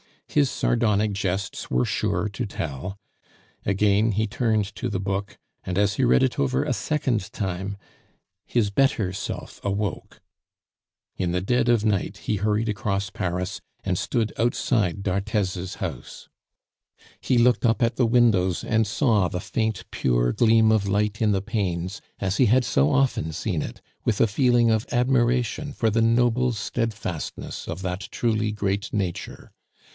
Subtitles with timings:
[0.25, 2.97] His sardonic jests were sure to tell.
[3.65, 7.77] Again he turned to the book, and as he read it over a second time,
[8.45, 10.21] his better self awoke.
[11.17, 16.29] In the dead of night he hurried across Paris, and stood outside d'Arthez's house.
[17.19, 21.31] He looked up at the windows and saw the faint pure gleam of light in
[21.33, 25.89] the panes, as he had so often seen it, with a feeling of admiration for
[25.91, 29.51] the noble steadfastness of that truly great nature.